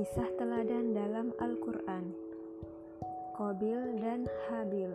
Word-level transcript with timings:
Kisah 0.00 0.32
teladan 0.40 0.96
dalam 0.96 1.28
Al-Quran 1.36 2.16
Kobil 3.36 4.00
dan 4.00 4.24
Habil 4.48 4.88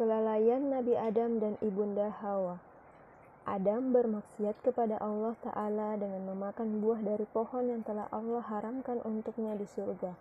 Kelalaian 0.00 0.72
Nabi 0.72 0.96
Adam 0.96 1.36
dan 1.36 1.60
Ibunda 1.60 2.08
Hawa 2.08 2.56
Adam 3.44 3.92
bermaksiat 3.92 4.64
kepada 4.64 4.96
Allah 5.04 5.36
Ta'ala 5.44 6.00
dengan 6.00 6.32
memakan 6.32 6.80
buah 6.80 7.04
dari 7.04 7.28
pohon 7.36 7.68
yang 7.68 7.84
telah 7.84 8.08
Allah 8.08 8.48
haramkan 8.48 9.04
untuknya 9.04 9.60
di 9.60 9.68
surga. 9.68 10.16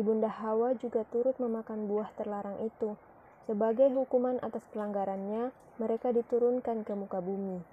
Ibunda 0.00 0.32
Hawa 0.32 0.80
juga 0.80 1.04
turut 1.12 1.36
memakan 1.36 1.92
buah 1.92 2.08
terlarang 2.16 2.56
itu. 2.64 2.96
Sebagai 3.44 3.92
hukuman 3.92 4.40
atas 4.40 4.64
pelanggarannya, 4.72 5.52
mereka 5.76 6.08
diturunkan 6.08 6.88
ke 6.88 6.92
muka 6.96 7.20
bumi. 7.20 7.71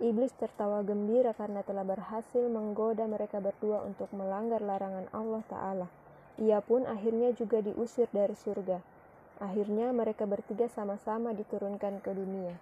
Iblis 0.00 0.32
tertawa 0.32 0.80
gembira 0.80 1.36
karena 1.36 1.60
telah 1.60 1.84
berhasil 1.84 2.40
menggoda 2.48 3.04
mereka 3.04 3.36
berdua 3.36 3.84
untuk 3.84 4.08
melanggar 4.16 4.64
larangan 4.64 5.04
Allah 5.12 5.44
Ta'ala. 5.44 5.88
Ia 6.40 6.64
pun 6.64 6.88
akhirnya 6.88 7.36
juga 7.36 7.60
diusir 7.60 8.08
dari 8.08 8.32
surga. 8.32 8.80
Akhirnya 9.44 9.92
mereka 9.92 10.24
bertiga 10.24 10.72
sama-sama 10.72 11.36
diturunkan 11.36 12.00
ke 12.00 12.16
dunia. 12.16 12.56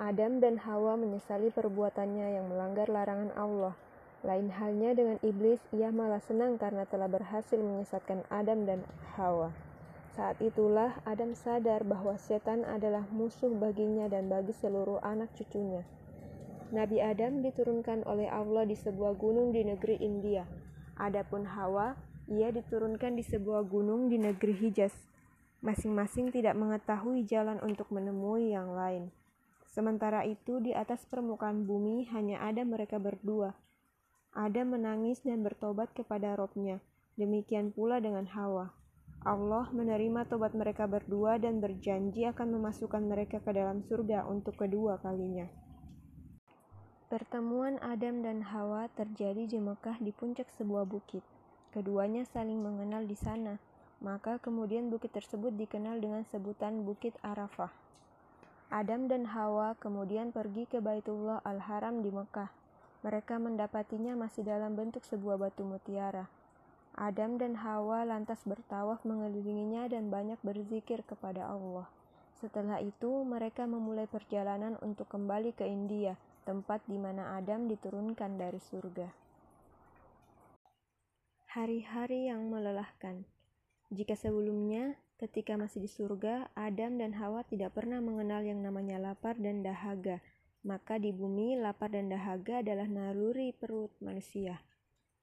Adam 0.00 0.40
dan 0.40 0.56
Hawa 0.64 0.96
menyesali 0.96 1.52
perbuatannya 1.52 2.40
yang 2.40 2.48
melanggar 2.48 2.88
larangan 2.88 3.36
Allah. 3.36 3.76
Lain 4.24 4.48
halnya 4.48 4.96
dengan 4.96 5.20
iblis, 5.20 5.60
ia 5.76 5.92
malah 5.92 6.24
senang 6.24 6.56
karena 6.56 6.88
telah 6.88 7.08
berhasil 7.08 7.60
menyesatkan 7.60 8.24
Adam 8.32 8.64
dan 8.64 8.80
Hawa. 9.20 9.52
Saat 10.16 10.40
itulah 10.40 10.96
Adam 11.04 11.36
sadar 11.36 11.84
bahwa 11.84 12.16
setan 12.16 12.64
adalah 12.64 13.04
musuh 13.12 13.52
baginya 13.52 14.08
dan 14.08 14.32
bagi 14.32 14.56
seluruh 14.56 15.04
anak 15.04 15.28
cucunya. 15.36 15.84
Nabi 16.74 16.98
Adam 16.98 17.46
diturunkan 17.46 18.02
oleh 18.10 18.26
Allah 18.26 18.66
di 18.66 18.74
sebuah 18.74 19.14
gunung 19.14 19.54
di 19.54 19.62
negeri 19.62 20.02
India. 20.02 20.42
Adapun 20.98 21.46
Hawa, 21.46 21.94
ia 22.26 22.50
diturunkan 22.50 23.14
di 23.14 23.22
sebuah 23.22 23.62
gunung 23.70 24.10
di 24.10 24.18
negeri 24.18 24.50
Hijaz. 24.50 24.90
Masing-masing 25.62 26.34
tidak 26.34 26.58
mengetahui 26.58 27.22
jalan 27.22 27.62
untuk 27.62 27.94
menemui 27.94 28.50
yang 28.50 28.74
lain. 28.74 29.14
Sementara 29.70 30.26
itu, 30.26 30.58
di 30.58 30.74
atas 30.74 31.06
permukaan 31.06 31.70
bumi 31.70 32.10
hanya 32.10 32.42
ada 32.42 32.66
mereka 32.66 32.98
berdua. 32.98 33.54
Adam 34.34 34.74
menangis 34.74 35.22
dan 35.22 35.46
bertobat 35.46 35.94
kepada 35.94 36.34
Robnya. 36.34 36.82
Demikian 37.14 37.70
pula 37.70 38.02
dengan 38.02 38.26
Hawa. 38.26 38.74
Allah 39.22 39.70
menerima 39.70 40.26
tobat 40.26 40.54
mereka 40.54 40.90
berdua 40.90 41.38
dan 41.38 41.62
berjanji 41.62 42.26
akan 42.26 42.58
memasukkan 42.58 43.02
mereka 43.06 43.38
ke 43.38 43.54
dalam 43.54 43.86
surga 43.86 44.26
untuk 44.26 44.58
kedua 44.58 44.98
kalinya. 44.98 45.65
Pertemuan 47.06 47.78
Adam 47.86 48.26
dan 48.26 48.42
Hawa 48.50 48.90
terjadi 48.98 49.46
di 49.46 49.62
Mekah 49.62 50.02
di 50.02 50.10
puncak 50.10 50.50
sebuah 50.58 50.90
bukit. 50.90 51.22
Keduanya 51.70 52.26
saling 52.26 52.58
mengenal 52.58 53.06
di 53.06 53.14
sana, 53.14 53.62
maka 54.02 54.42
kemudian 54.42 54.90
bukit 54.90 55.14
tersebut 55.14 55.54
dikenal 55.54 56.02
dengan 56.02 56.26
sebutan 56.26 56.82
Bukit 56.82 57.14
Arafah. 57.22 57.70
Adam 58.74 59.06
dan 59.06 59.22
Hawa 59.30 59.78
kemudian 59.78 60.34
pergi 60.34 60.66
ke 60.66 60.82
Baitullah 60.82 61.38
Al-Haram 61.46 62.02
di 62.02 62.10
Mekah. 62.10 62.50
Mereka 63.06 63.38
mendapatinya 63.38 64.18
masih 64.18 64.42
dalam 64.42 64.74
bentuk 64.74 65.06
sebuah 65.06 65.38
batu 65.38 65.62
mutiara. 65.62 66.26
Adam 66.98 67.38
dan 67.38 67.62
Hawa 67.62 68.02
lantas 68.02 68.42
bertawaf 68.42 69.06
mengelilinginya 69.06 69.86
dan 69.86 70.10
banyak 70.10 70.42
berzikir 70.42 71.06
kepada 71.06 71.46
Allah. 71.54 71.86
Setelah 72.42 72.82
itu, 72.82 73.22
mereka 73.22 73.62
memulai 73.62 74.10
perjalanan 74.10 74.74
untuk 74.82 75.06
kembali 75.06 75.54
ke 75.54 75.62
India, 75.62 76.18
tempat 76.46 76.86
di 76.86 76.94
mana 76.94 77.34
Adam 77.34 77.66
diturunkan 77.66 78.38
dari 78.38 78.62
surga. 78.62 79.10
Hari-hari 81.50 82.30
yang 82.30 82.46
melelahkan. 82.46 83.26
Jika 83.90 84.14
sebelumnya, 84.14 84.94
ketika 85.18 85.58
masih 85.58 85.82
di 85.82 85.90
surga, 85.90 86.54
Adam 86.54 87.02
dan 87.02 87.18
Hawa 87.18 87.42
tidak 87.42 87.74
pernah 87.74 87.98
mengenal 87.98 88.46
yang 88.46 88.62
namanya 88.62 89.02
lapar 89.02 89.34
dan 89.34 89.66
dahaga, 89.66 90.22
maka 90.62 91.02
di 91.02 91.10
bumi 91.10 91.58
lapar 91.58 91.90
dan 91.90 92.06
dahaga 92.06 92.62
adalah 92.62 92.86
naluri 92.86 93.50
perut 93.50 93.90
manusia. 93.98 94.62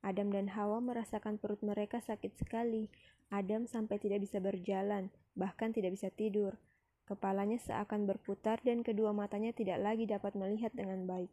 Adam 0.04 0.36
dan 0.36 0.52
Hawa 0.52 0.84
merasakan 0.84 1.40
perut 1.40 1.64
mereka 1.64 2.04
sakit 2.04 2.36
sekali. 2.36 2.92
Adam 3.32 3.64
sampai 3.64 4.04
tidak 4.04 4.28
bisa 4.28 4.44
berjalan, 4.44 5.08
bahkan 5.40 5.72
tidak 5.72 5.96
bisa 5.96 6.12
tidur. 6.12 6.60
Kepalanya 7.04 7.60
seakan 7.60 8.08
berputar 8.08 8.64
dan 8.64 8.80
kedua 8.80 9.12
matanya 9.12 9.52
tidak 9.52 9.84
lagi 9.84 10.08
dapat 10.08 10.40
melihat 10.40 10.72
dengan 10.72 11.04
baik. 11.04 11.28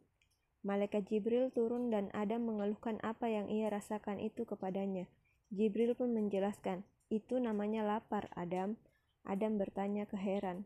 Malaikat 0.61 1.09
Jibril 1.09 1.49
turun 1.49 1.89
dan 1.89 2.13
Adam 2.13 2.45
mengeluhkan 2.45 3.01
apa 3.01 3.31
yang 3.31 3.47
ia 3.47 3.71
rasakan 3.71 4.21
itu 4.21 4.45
kepadanya. 4.45 5.09
Jibril 5.49 5.97
pun 5.97 6.13
menjelaskan, 6.13 6.85
itu 7.09 7.41
namanya 7.41 7.83
lapar, 7.83 8.29
Adam. 8.37 8.77
Adam 9.25 9.57
bertanya 9.57 10.07
keheran. 10.07 10.63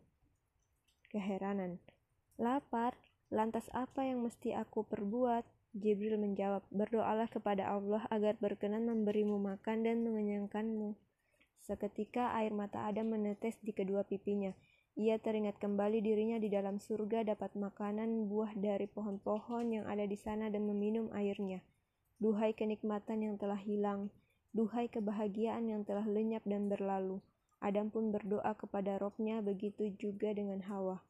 Keheranan. 1.09 1.79
Lapar? 2.35 2.93
Lantas 3.33 3.65
apa 3.73 4.05
yang 4.05 4.21
mesti 4.21 4.53
aku 4.53 4.85
perbuat? 4.85 5.47
Jibril 5.75 6.15
menjawab, 6.21 6.63
berdoalah 6.71 7.27
kepada 7.27 7.67
Allah 7.67 8.03
agar 8.07 8.39
berkenan 8.39 8.87
memberimu 8.87 9.41
makan 9.41 9.83
dan 9.83 10.03
mengenyangkanmu. 10.07 10.95
Seketika 11.59 12.31
air 12.37 12.53
mata 12.53 12.85
Adam 12.85 13.11
menetes 13.11 13.57
di 13.59 13.73
kedua 13.73 14.05
pipinya. 14.05 14.53
Ia 14.95 15.19
teringat 15.19 15.59
kembali 15.59 15.99
dirinya 15.99 16.39
di 16.39 16.47
dalam 16.47 16.79
surga 16.79 17.27
dapat 17.27 17.51
makanan 17.59 18.31
buah 18.31 18.55
dari 18.55 18.87
pohon-pohon 18.87 19.75
yang 19.75 19.85
ada 19.91 20.07
di 20.07 20.15
sana 20.15 20.47
dan 20.47 20.63
meminum 20.63 21.11
airnya. 21.11 21.59
Duhai 22.23 22.55
kenikmatan 22.55 23.27
yang 23.27 23.35
telah 23.35 23.59
hilang, 23.59 24.07
duhai 24.55 24.87
kebahagiaan 24.87 25.67
yang 25.67 25.83
telah 25.83 26.07
lenyap 26.07 26.47
dan 26.47 26.71
berlalu. 26.71 27.19
Adam 27.59 27.91
pun 27.91 28.15
berdoa 28.15 28.55
kepada 28.55 28.95
Robnya 28.95 29.43
begitu 29.43 29.91
juga 29.99 30.31
dengan 30.31 30.63
Hawa. 30.63 31.03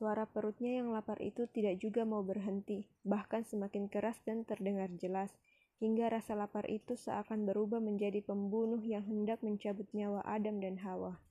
Suara 0.00 0.24
perutnya 0.24 0.80
yang 0.80 0.88
lapar 0.88 1.20
itu 1.20 1.44
tidak 1.52 1.84
juga 1.84 2.08
mau 2.08 2.24
berhenti, 2.24 2.88
bahkan 3.04 3.44
semakin 3.44 3.92
keras 3.92 4.16
dan 4.24 4.48
terdengar 4.48 4.88
jelas, 4.96 5.36
hingga 5.84 6.08
rasa 6.08 6.32
lapar 6.32 6.64
itu 6.72 6.96
seakan 6.96 7.44
berubah 7.44 7.76
menjadi 7.76 8.24
pembunuh 8.24 8.80
yang 8.80 9.04
hendak 9.04 9.44
mencabut 9.44 9.84
nyawa 9.92 10.24
Adam 10.24 10.64
dan 10.64 10.80
Hawa. 10.80 11.25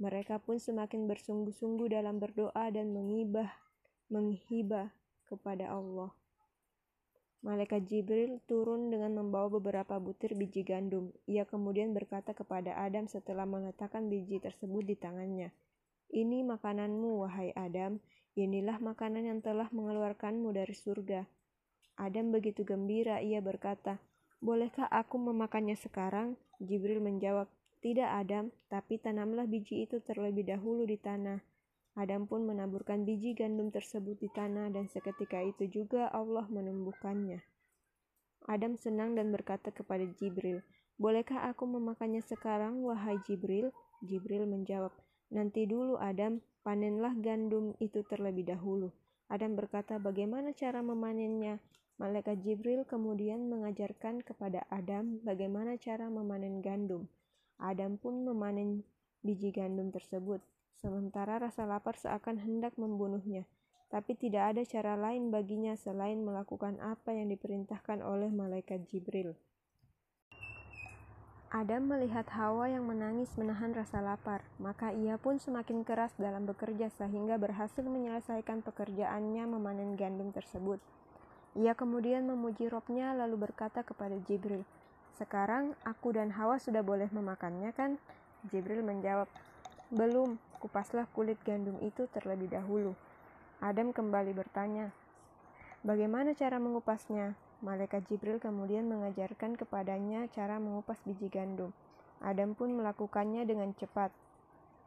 Mereka 0.00 0.40
pun 0.40 0.56
semakin 0.56 1.04
bersungguh-sungguh 1.04 1.92
dalam 1.92 2.16
berdoa 2.16 2.72
dan 2.72 2.96
mengibah, 2.96 3.52
menghibah 4.08 4.88
kepada 5.28 5.68
Allah. 5.68 6.08
Malaikat 7.44 7.84
Jibril 7.84 8.40
turun 8.48 8.88
dengan 8.88 9.16
membawa 9.16 9.52
beberapa 9.60 10.00
butir 10.00 10.32
biji 10.36 10.64
gandum. 10.64 11.12
Ia 11.28 11.44
kemudian 11.44 11.92
berkata 11.92 12.32
kepada 12.32 12.80
Adam 12.80 13.12
setelah 13.12 13.44
meletakkan 13.44 14.08
biji 14.08 14.40
tersebut 14.40 14.88
di 14.88 14.96
tangannya, 14.96 15.52
"Ini 16.08 16.48
makananmu, 16.48 17.20
wahai 17.20 17.52
Adam. 17.52 18.00
Inilah 18.40 18.80
makanan 18.80 19.28
yang 19.28 19.40
telah 19.44 19.68
mengeluarkanmu 19.68 20.48
dari 20.52 20.72
surga." 20.72 21.28
Adam 22.00 22.32
begitu 22.32 22.64
gembira, 22.64 23.20
ia 23.20 23.44
berkata, 23.44 24.00
"Bolehkah 24.40 24.88
aku 24.88 25.20
memakannya 25.20 25.76
sekarang?" 25.76 26.40
Jibril 26.56 27.04
menjawab, 27.04 27.52
tidak 27.80 28.12
Adam, 28.12 28.52
tapi 28.68 29.00
tanamlah 29.00 29.48
biji 29.48 29.88
itu 29.88 30.04
terlebih 30.04 30.44
dahulu 30.44 30.84
di 30.84 31.00
tanah. 31.00 31.40
Adam 31.96 32.28
pun 32.28 32.44
menaburkan 32.44 33.08
biji 33.08 33.32
gandum 33.32 33.72
tersebut 33.72 34.20
di 34.20 34.28
tanah 34.30 34.68
dan 34.68 34.86
seketika 34.86 35.40
itu 35.40 35.66
juga 35.66 36.12
Allah 36.12 36.44
menumbuhkannya. 36.46 37.40
Adam 38.48 38.76
senang 38.76 39.16
dan 39.16 39.32
berkata 39.32 39.72
kepada 39.72 40.04
Jibril, 40.20 40.60
Bolehkah 41.00 41.48
aku 41.48 41.64
memakannya 41.64 42.20
sekarang, 42.20 42.84
wahai 42.84 43.16
Jibril? 43.24 43.72
Jibril 44.04 44.44
menjawab, 44.44 44.92
Nanti 45.32 45.64
dulu 45.64 45.96
Adam, 45.96 46.44
panenlah 46.60 47.16
gandum 47.16 47.72
itu 47.80 48.04
terlebih 48.04 48.44
dahulu. 48.44 48.92
Adam 49.30 49.56
berkata, 49.56 49.96
bagaimana 49.96 50.52
cara 50.52 50.84
memanennya? 50.84 51.62
Malaikat 52.00 52.40
Jibril 52.40 52.88
kemudian 52.88 53.46
mengajarkan 53.46 54.24
kepada 54.24 54.64
Adam 54.72 55.20
bagaimana 55.20 55.76
cara 55.76 56.08
memanen 56.08 56.64
gandum. 56.64 57.04
Adam 57.60 58.00
pun 58.00 58.24
memanen 58.24 58.82
biji 59.20 59.52
gandum 59.52 59.92
tersebut, 59.92 60.40
sementara 60.80 61.36
rasa 61.36 61.68
lapar 61.68 61.94
seakan 62.00 62.40
hendak 62.40 62.72
membunuhnya. 62.80 63.44
Tapi 63.92 64.16
tidak 64.16 64.56
ada 64.56 64.62
cara 64.64 64.96
lain 64.96 65.28
baginya 65.28 65.76
selain 65.76 66.24
melakukan 66.24 66.80
apa 66.80 67.12
yang 67.12 67.28
diperintahkan 67.28 68.00
oleh 68.00 68.32
malaikat 68.32 68.88
Jibril. 68.88 69.36
Adam 71.50 71.90
melihat 71.90 72.30
Hawa 72.30 72.70
yang 72.70 72.86
menangis 72.86 73.34
menahan 73.34 73.74
rasa 73.74 73.98
lapar, 73.98 74.46
maka 74.62 74.94
ia 74.94 75.18
pun 75.18 75.42
semakin 75.42 75.82
keras 75.82 76.14
dalam 76.14 76.46
bekerja 76.46 76.86
sehingga 76.94 77.42
berhasil 77.42 77.82
menyelesaikan 77.82 78.62
pekerjaannya 78.62 79.50
memanen 79.50 79.98
gandum 79.98 80.30
tersebut. 80.30 80.78
Ia 81.58 81.74
kemudian 81.74 82.22
memuji 82.30 82.70
Robnya 82.70 83.10
lalu 83.18 83.50
berkata 83.50 83.82
kepada 83.82 84.14
Jibril, 84.30 84.62
sekarang 85.20 85.76
aku 85.84 86.16
dan 86.16 86.32
Hawa 86.32 86.56
sudah 86.56 86.80
boleh 86.80 87.12
memakannya 87.12 87.76
kan? 87.76 88.00
Jibril 88.48 88.80
menjawab, 88.80 89.28
belum, 89.92 90.40
kupaslah 90.64 91.04
kulit 91.12 91.36
gandum 91.44 91.76
itu 91.84 92.08
terlebih 92.08 92.48
dahulu. 92.48 92.96
Adam 93.60 93.92
kembali 93.92 94.32
bertanya, 94.32 94.88
"Bagaimana 95.84 96.32
cara 96.32 96.56
mengupasnya?" 96.56 97.36
Malaikat 97.60 98.08
Jibril 98.08 98.40
kemudian 98.40 98.88
mengajarkan 98.88 99.60
kepadanya 99.60 100.24
cara 100.32 100.56
mengupas 100.56 100.96
biji 101.04 101.28
gandum. 101.28 101.76
Adam 102.24 102.56
pun 102.56 102.72
melakukannya 102.72 103.44
dengan 103.44 103.76
cepat. 103.76 104.08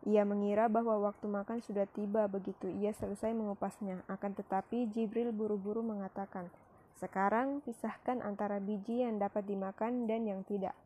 Ia 0.09 0.25
mengira 0.25 0.65
bahwa 0.73 0.97
waktu 1.05 1.29
makan 1.29 1.61
sudah 1.61 1.85
tiba 1.85 2.25
begitu 2.25 2.73
ia 2.73 2.89
selesai 2.89 3.29
mengupasnya. 3.37 4.01
Akan 4.09 4.33
tetapi 4.33 4.89
Jibril 4.89 5.29
buru-buru 5.29 5.85
mengatakan, 5.85 6.49
"Sekarang 6.97 7.61
pisahkan 7.65 8.21
antara 8.21 8.61
biji 8.61 9.01
yang 9.05 9.17
dapat 9.17 9.45
dimakan 9.45 10.05
dan 10.05 10.25
yang 10.25 10.41
tidak." 10.45 10.77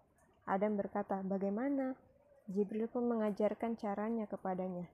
Adam 0.48 0.80
berkata, 0.80 1.20
"Bagaimana?" 1.24 1.96
Jibril 2.48 2.88
pun 2.88 3.12
mengajarkan 3.12 3.76
caranya 3.76 4.24
kepadanya. 4.24 4.88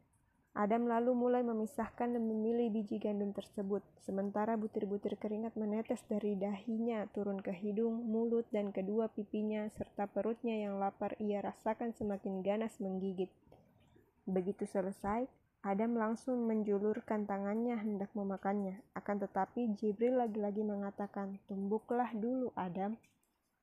Adam 0.54 0.86
lalu 0.86 1.18
mulai 1.18 1.42
memisahkan 1.42 2.13
dan 2.13 2.30
memilih 2.30 2.69
biji 2.69 3.01
gandum 3.01 3.33
tersebut, 3.33 3.81
sementara 4.06 4.54
butir-butir 4.54 5.18
keringat 5.18 5.57
menetes 5.57 6.06
dari 6.06 6.38
dahinya 6.38 7.10
turun 7.10 7.42
ke 7.42 7.50
hidung, 7.50 8.06
mulut, 8.06 8.45
dan 8.54 8.69
kedua 8.69 9.09
pipinya, 9.09 9.66
serta 9.74 10.06
perutnya 10.06 10.54
yang 10.54 10.77
lapar 10.77 11.18
ia 11.18 11.42
rasakan 11.42 11.98
semakin 11.98 12.45
ganas 12.45 12.77
menggigit. 12.77 13.33
Begitu 14.30 14.69
selesai, 14.69 15.25
Adam 15.63 15.95
langsung 15.95 16.44
menjulurkan 16.44 17.24
tangannya 17.24 17.80
hendak 17.80 18.12
memakannya, 18.12 18.83
akan 19.00 19.15
tetapi 19.24 19.71
Jibril 19.80 20.19
lagi-lagi 20.19 20.60
mengatakan, 20.60 21.39
Tumbuklah 21.48 22.12
dulu, 22.12 22.51
Adam. 22.60 23.00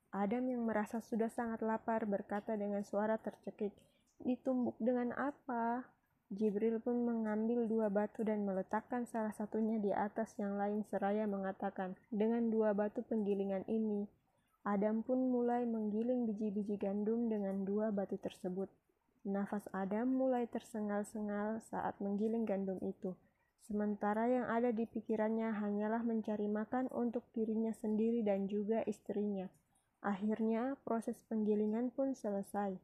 Adam 0.08 0.48
yang 0.48 0.64
merasa 0.64 1.04
sudah 1.04 1.28
sangat 1.28 1.60
lapar 1.60 2.08
berkata 2.08 2.56
dengan 2.56 2.80
suara 2.88 3.20
tercekik, 3.20 3.76
Ditumbuk 4.16 4.80
dengan 4.80 5.12
apa? 5.12 5.84
Jibril 6.32 6.80
pun 6.80 7.04
mengambil 7.04 7.68
dua 7.68 7.92
batu 7.92 8.24
dan 8.24 8.48
meletakkan 8.48 9.04
salah 9.04 9.36
satunya 9.36 9.76
di 9.76 9.92
atas 9.92 10.32
yang 10.40 10.56
lain 10.56 10.80
seraya 10.88 11.28
mengatakan, 11.28 12.00
dengan 12.08 12.48
dua 12.48 12.72
batu 12.72 13.04
penggilingan 13.04 13.68
ini, 13.68 14.08
Adam 14.64 15.04
pun 15.04 15.28
mulai 15.28 15.68
menggiling 15.68 16.24
biji-biji 16.24 16.80
gandum 16.80 17.28
dengan 17.28 17.68
dua 17.68 17.92
batu 17.92 18.16
tersebut. 18.16 18.72
Nafas 19.20 19.68
Adam 19.76 20.16
mulai 20.16 20.48
tersengal-sengal 20.48 21.60
saat 21.68 21.92
menggiling 22.00 22.48
gandum 22.48 22.80
itu, 22.80 23.12
sementara 23.68 24.24
yang 24.24 24.48
ada 24.48 24.72
di 24.72 24.88
pikirannya 24.88 25.60
hanyalah 25.60 26.00
mencari 26.00 26.48
makan 26.48 26.88
untuk 26.88 27.28
dirinya 27.36 27.68
sendiri 27.76 28.24
dan 28.24 28.48
juga 28.48 28.80
istrinya. 28.88 29.44
Akhirnya, 30.00 30.80
proses 30.88 31.20
penggilingan 31.28 31.92
pun 31.92 32.16
selesai. 32.16 32.80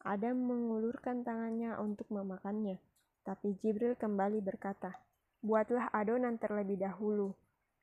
Adam 0.00 0.36
mengulurkan 0.48 1.20
tangannya 1.20 1.76
untuk 1.76 2.08
memakannya, 2.08 2.80
tapi 3.20 3.52
Jibril 3.60 3.92
kembali 3.92 4.40
berkata, 4.40 4.96
"Buatlah 5.44 5.92
adonan 5.92 6.40
terlebih 6.40 6.80
dahulu." 6.80 7.36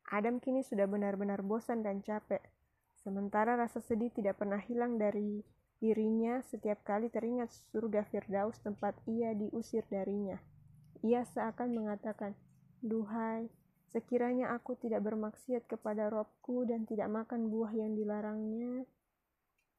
Adam 0.10 0.42
kini 0.42 0.66
sudah 0.66 0.90
benar-benar 0.90 1.46
bosan 1.46 1.86
dan 1.86 2.02
capek. 2.02 2.42
Sementara 2.98 3.54
rasa 3.54 3.78
sedih 3.78 4.10
tidak 4.10 4.42
pernah 4.42 4.58
hilang 4.58 4.98
dari 4.98 5.46
dirinya 5.82 6.40
setiap 6.46 6.86
kali 6.86 7.10
teringat 7.10 7.50
surga 7.74 8.06
Firdaus 8.08 8.62
tempat 8.62 8.96
ia 9.10 9.34
diusir 9.34 9.82
darinya. 9.90 10.38
Ia 11.02 11.26
seakan 11.26 11.74
mengatakan, 11.74 12.38
"Duhai, 12.86 13.50
sekiranya 13.90 14.54
aku 14.54 14.78
tidak 14.78 15.02
bermaksiat 15.02 15.66
kepada 15.66 16.14
Robku 16.14 16.64
dan 16.70 16.86
tidak 16.86 17.10
makan 17.10 17.50
buah 17.50 17.74
yang 17.74 17.98
dilarangnya, 17.98 18.86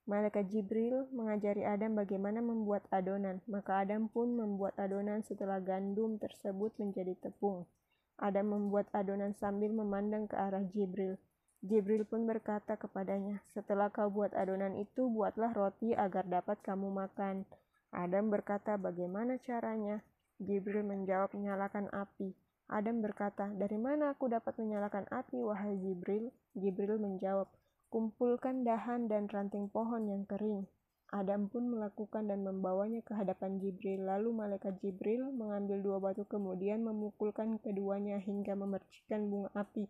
Malaikat 0.03 0.51
Jibril 0.51 1.07
mengajari 1.15 1.63
Adam 1.63 1.95
bagaimana 1.95 2.43
membuat 2.43 2.83
adonan, 2.91 3.39
maka 3.47 3.87
Adam 3.87 4.11
pun 4.11 4.35
membuat 4.35 4.75
adonan 4.75 5.23
setelah 5.23 5.63
gandum 5.63 6.19
tersebut 6.19 6.75
menjadi 6.83 7.15
tepung. 7.23 7.71
Adam 8.19 8.51
membuat 8.51 8.91
adonan 8.91 9.31
sambil 9.39 9.71
memandang 9.71 10.27
ke 10.27 10.35
arah 10.35 10.67
Jibril. 10.75 11.23
Jibril 11.63 12.03
pun 12.03 12.27
berkata 12.27 12.75
kepadanya, 12.75 13.39
"Setelah 13.55 13.87
kau 13.95 14.11
buat 14.11 14.35
adonan 14.35 14.75
itu, 14.75 15.07
buatlah 15.07 15.55
roti 15.55 15.95
agar 15.95 16.27
dapat 16.27 16.59
kamu 16.59 16.91
makan." 16.91 17.47
Adam 17.95 18.35
berkata, 18.35 18.75
"Bagaimana 18.75 19.39
caranya?" 19.39 20.03
Jibril 20.43 20.83
menjawab, 20.83 21.31
"Nyalakan 21.39 21.87
api." 21.95 22.35
Adam 22.67 22.99
berkata, 22.99 23.47
"Dari 23.55 23.79
mana 23.79 24.11
aku 24.11 24.27
dapat 24.27 24.59
menyalakan 24.59 25.07
api, 25.15 25.39
wahai 25.47 25.79
Jibril?" 25.79 26.35
Jibril 26.59 26.99
menjawab, 26.99 27.47
Kumpulkan 27.93 28.65
dahan 28.65 29.05
dan 29.07 29.29
ranting 29.29 29.69
pohon 29.69 30.09
yang 30.09 30.25
kering. 30.25 30.65
Adam 31.13 31.53
pun 31.53 31.77
melakukan 31.77 32.25
dan 32.25 32.41
membawanya 32.41 33.05
ke 33.05 33.13
hadapan 33.13 33.61
Jibril. 33.61 34.09
Lalu 34.09 34.33
malaikat 34.33 34.81
Jibril 34.81 35.29
mengambil 35.29 35.79
dua 35.85 36.01
batu 36.01 36.25
kemudian 36.25 36.81
memukulkan 36.81 37.61
keduanya 37.61 38.17
hingga 38.17 38.57
memercikkan 38.57 39.29
bunga 39.29 39.53
api 39.53 39.85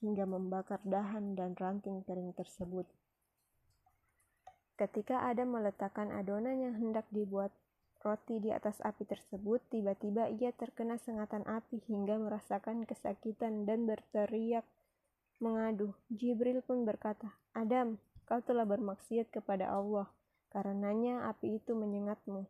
hingga 0.00 0.24
membakar 0.24 0.80
dahan 0.84 1.36
dan 1.36 1.56
ranting 1.56 2.04
kering 2.04 2.32
tersebut. 2.36 2.88
Ketika 4.80 5.28
Adam 5.28 5.52
meletakkan 5.60 6.08
adonan 6.08 6.56
yang 6.56 6.74
hendak 6.80 7.04
dibuat 7.12 7.52
roti 8.00 8.40
di 8.40 8.48
atas 8.48 8.80
api 8.80 9.04
tersebut, 9.04 9.60
tiba-tiba 9.68 10.32
ia 10.32 10.56
terkena 10.56 10.96
sengatan 10.96 11.44
api 11.44 11.84
hingga 11.84 12.16
merasakan 12.16 12.88
kesakitan 12.88 13.68
dan 13.68 13.84
berteriak 13.84 14.64
mengadu. 15.36 15.92
Jibril 16.08 16.64
pun 16.64 16.88
berkata, 16.88 17.36
Adam, 17.52 18.00
kau 18.24 18.40
telah 18.40 18.64
bermaksiat 18.64 19.28
kepada 19.28 19.68
Allah, 19.68 20.08
karenanya 20.48 21.28
api 21.28 21.60
itu 21.60 21.76
menyengatmu. 21.76 22.48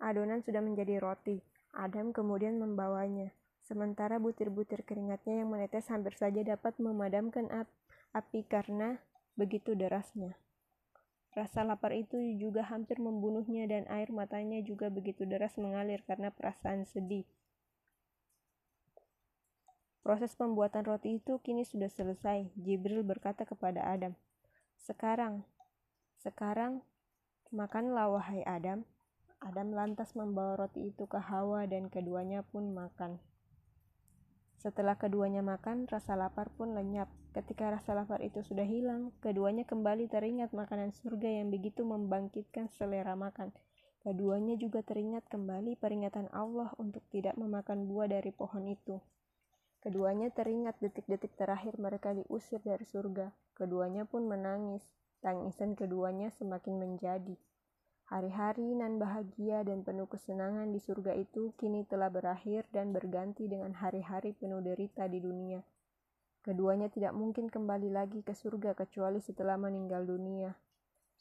Adonan 0.00 0.40
sudah 0.40 0.64
menjadi 0.64 0.96
roti. 0.96 1.44
Adam 1.76 2.16
kemudian 2.16 2.56
membawanya. 2.56 3.36
Sementara 3.70 4.18
butir-butir 4.18 4.82
keringatnya 4.82 5.46
yang 5.46 5.54
menetes 5.54 5.86
hampir 5.94 6.18
saja 6.18 6.42
dapat 6.42 6.74
memadamkan 6.82 7.46
api 8.10 8.42
karena 8.42 8.98
begitu 9.38 9.78
derasnya. 9.78 10.34
Rasa 11.38 11.62
lapar 11.62 11.94
itu 11.94 12.18
juga 12.34 12.66
hampir 12.66 12.98
membunuhnya 12.98 13.70
dan 13.70 13.86
air 13.86 14.10
matanya 14.10 14.58
juga 14.58 14.90
begitu 14.90 15.22
deras 15.22 15.54
mengalir 15.54 16.02
karena 16.02 16.34
perasaan 16.34 16.82
sedih. 16.82 17.22
Proses 20.02 20.34
pembuatan 20.34 20.82
roti 20.82 21.22
itu 21.22 21.38
kini 21.38 21.62
sudah 21.62 21.86
selesai. 21.86 22.50
Jibril 22.58 23.06
berkata 23.06 23.46
kepada 23.46 23.86
Adam, 23.86 24.18
"Sekarang, 24.82 25.46
sekarang 26.18 26.82
makanlah 27.54 28.10
wahai 28.18 28.42
Adam." 28.42 28.82
Adam 29.38 29.70
lantas 29.70 30.18
membawa 30.18 30.58
roti 30.66 30.90
itu 30.90 31.06
ke 31.06 31.22
Hawa 31.22 31.70
dan 31.70 31.86
keduanya 31.86 32.42
pun 32.42 32.74
makan. 32.74 33.29
Setelah 34.60 34.92
keduanya 35.00 35.40
makan, 35.40 35.88
rasa 35.88 36.20
lapar 36.20 36.52
pun 36.52 36.76
lenyap. 36.76 37.08
Ketika 37.32 37.72
rasa 37.72 37.96
lapar 37.96 38.20
itu 38.20 38.44
sudah 38.44 38.68
hilang, 38.68 39.08
keduanya 39.24 39.64
kembali 39.64 40.04
teringat 40.04 40.52
makanan 40.52 40.92
surga 40.92 41.40
yang 41.40 41.48
begitu 41.48 41.80
membangkitkan 41.80 42.68
selera 42.68 43.16
makan. 43.16 43.56
Keduanya 44.04 44.60
juga 44.60 44.84
teringat 44.84 45.24
kembali 45.32 45.80
peringatan 45.80 46.28
Allah 46.36 46.76
untuk 46.76 47.00
tidak 47.08 47.40
memakan 47.40 47.88
buah 47.88 48.12
dari 48.12 48.36
pohon 48.36 48.68
itu. 48.68 49.00
Keduanya 49.80 50.28
teringat 50.28 50.76
detik-detik 50.84 51.40
terakhir 51.40 51.80
mereka 51.80 52.12
diusir 52.12 52.60
dari 52.60 52.84
surga. 52.84 53.32
Keduanya 53.56 54.04
pun 54.04 54.28
menangis. 54.28 54.84
Tangisan 55.24 55.72
keduanya 55.72 56.28
semakin 56.36 56.76
menjadi. 56.76 57.32
Hari-hari 58.10 58.74
nan 58.74 58.98
bahagia 58.98 59.62
dan 59.62 59.86
penuh 59.86 60.10
kesenangan 60.10 60.74
di 60.74 60.82
surga 60.82 61.14
itu 61.14 61.54
kini 61.54 61.86
telah 61.86 62.10
berakhir 62.10 62.66
dan 62.74 62.90
berganti 62.90 63.46
dengan 63.46 63.70
hari-hari 63.70 64.34
penuh 64.34 64.58
derita 64.58 65.06
di 65.06 65.22
dunia. 65.22 65.62
Keduanya 66.42 66.90
tidak 66.90 67.14
mungkin 67.14 67.46
kembali 67.46 67.86
lagi 67.86 68.26
ke 68.26 68.34
surga 68.34 68.74
kecuali 68.74 69.22
setelah 69.22 69.54
meninggal 69.54 70.10
dunia. 70.10 70.58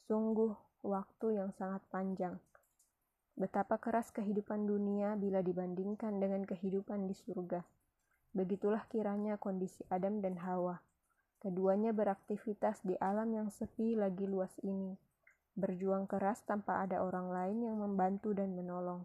Sungguh, 0.10 0.50
waktu 0.82 1.38
yang 1.38 1.54
sangat 1.54 1.86
panjang. 1.94 2.42
Betapa 3.38 3.78
keras 3.78 4.10
kehidupan 4.10 4.66
dunia 4.66 5.14
bila 5.14 5.46
dibandingkan 5.46 6.18
dengan 6.18 6.42
kehidupan 6.42 7.06
di 7.06 7.14
surga. 7.14 7.62
Begitulah 8.34 8.90
kiranya 8.90 9.38
kondisi 9.38 9.86
Adam 9.94 10.26
dan 10.26 10.42
Hawa. 10.42 10.82
Keduanya 11.38 11.94
beraktivitas 11.94 12.82
di 12.82 12.98
alam 12.98 13.30
yang 13.30 13.54
sepi 13.54 13.94
lagi 13.94 14.26
luas 14.26 14.58
ini, 14.66 14.98
berjuang 15.60 16.08
keras 16.08 16.42
tanpa 16.48 16.82
ada 16.82 17.04
orang 17.04 17.30
lain 17.30 17.58
yang 17.68 17.78
membantu 17.84 18.32
dan 18.32 18.56
menolong. 18.56 19.04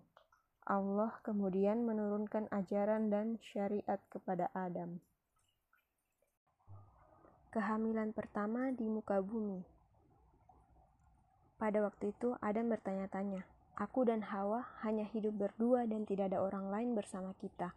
Allah 0.65 1.13
kemudian 1.21 1.85
menurunkan 1.85 2.49
ajaran 2.49 3.13
dan 3.13 3.37
syariat 3.43 4.01
kepada 4.09 4.49
Adam. 4.57 4.97
Kehamilan 7.53 8.17
pertama 8.17 8.73
di 8.73 8.89
muka 8.89 9.21
bumi. 9.21 9.61
Pada 11.61 11.85
waktu 11.85 12.17
itu, 12.17 12.35
Adam 12.41 12.73
bertanya-tanya, 12.73 13.45
"Aku 13.79 14.09
dan 14.09 14.25
Hawa 14.27 14.65
hanya 14.83 15.05
hidup 15.07 15.37
berdua 15.37 15.85
dan 15.85 16.03
tidak 16.09 16.33
ada 16.35 16.43
orang 16.43 16.73
lain 16.73 16.91
bersama 16.97 17.37
kita." 17.39 17.77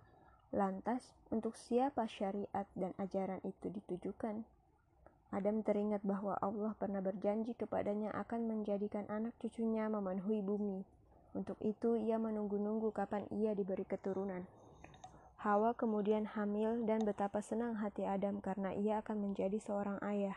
Lantas, 0.55 1.11
untuk 1.27 1.59
siapa 1.59 2.07
syariat 2.07 2.65
dan 2.73 2.95
ajaran 2.97 3.43
itu 3.43 3.67
ditujukan? 3.67 4.47
Adam 5.27 5.59
teringat 5.59 5.99
bahwa 6.07 6.39
Allah 6.39 6.71
pernah 6.79 7.03
berjanji 7.03 7.51
kepadanya 7.51 8.15
akan 8.15 8.47
menjadikan 8.47 9.03
anak 9.11 9.35
cucunya 9.43 9.91
memenuhi 9.91 10.39
bumi. 10.39 10.87
Untuk 11.35 11.59
itu, 11.59 11.99
ia 11.99 12.15
menunggu-nunggu 12.15 12.95
kapan 12.95 13.27
ia 13.35 13.51
diberi 13.51 13.83
keturunan. 13.83 14.47
Hawa 15.37 15.75
kemudian 15.77 16.25
hamil 16.25 16.81
dan 16.87 17.05
betapa 17.05 17.45
senang 17.45 17.77
hati 17.77 18.07
Adam 18.07 18.41
karena 18.41 18.73
ia 18.73 19.05
akan 19.05 19.29
menjadi 19.29 19.59
seorang 19.61 20.01
ayah. 20.01 20.33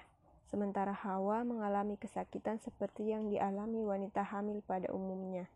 Sementara 0.51 0.91
Hawa 0.91 1.47
mengalami 1.47 1.95
kesakitan 1.95 2.59
seperti 2.59 3.15
yang 3.15 3.31
dialami 3.31 3.87
wanita 3.87 4.27
hamil 4.27 4.61
pada 4.67 4.91
umumnya. 4.91 5.47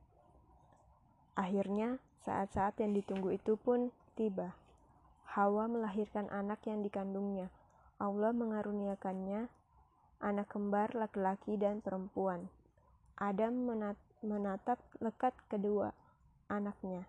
Akhirnya, 1.35 1.99
saat-saat 2.23 2.79
yang 2.79 2.95
ditunggu 2.95 3.35
itu 3.35 3.59
pun 3.59 3.91
tiba. 4.15 4.55
Hawa 5.27 5.67
melahirkan 5.67 6.31
anak 6.31 6.63
yang 6.71 6.81
dikandungnya. 6.87 7.51
Allah 8.03 8.35
mengaruniakannya 8.35 9.47
anak 10.19 10.51
kembar 10.51 10.97
laki-laki 10.99 11.55
dan 11.55 11.79
perempuan. 11.79 12.51
Adam 13.15 13.55
menatap 14.25 14.83
lekat 14.99 15.37
kedua 15.47 15.95
anaknya. 16.51 17.07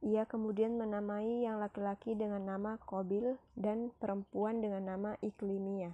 Ia 0.00 0.24
kemudian 0.24 0.80
menamai 0.80 1.44
yang 1.44 1.60
laki-laki 1.60 2.16
dengan 2.16 2.48
nama 2.48 2.80
Kobil 2.80 3.36
dan 3.56 3.92
perempuan 4.00 4.64
dengan 4.64 4.88
nama 4.96 5.16
Iklimia. 5.20 5.92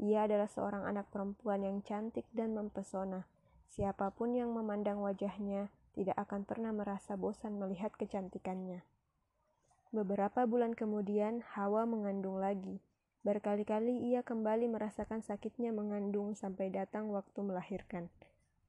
Ia 0.00 0.28
adalah 0.28 0.48
seorang 0.48 0.84
anak 0.84 1.08
perempuan 1.12 1.64
yang 1.64 1.80
cantik 1.84 2.24
dan 2.32 2.52
mempesona. 2.56 3.24
Siapa 3.68 4.12
pun 4.12 4.36
yang 4.36 4.52
memandang 4.52 5.00
wajahnya 5.00 5.68
tidak 5.92 6.16
akan 6.16 6.44
pernah 6.48 6.72
merasa 6.72 7.16
bosan 7.16 7.60
melihat 7.60 7.92
kecantikannya. 7.96 8.80
Beberapa 9.92 10.46
bulan 10.46 10.72
kemudian, 10.72 11.42
Hawa 11.56 11.84
mengandung 11.84 12.40
lagi. 12.40 12.80
Berkali-kali 13.20 14.12
ia 14.12 14.24
kembali 14.24 14.72
merasakan 14.72 15.20
sakitnya 15.20 15.76
mengandung 15.76 16.32
sampai 16.32 16.72
datang 16.72 17.12
waktu 17.12 17.44
melahirkan. 17.44 18.08